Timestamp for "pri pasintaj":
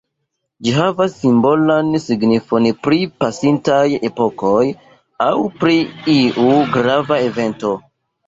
2.87-3.83